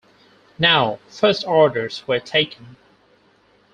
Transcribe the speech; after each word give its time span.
Now, 0.57 0.97
first 1.09 1.45
orders 1.45 2.07
were 2.07 2.19
taken. 2.19 2.75